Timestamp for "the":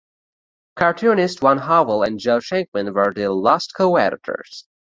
3.13-3.31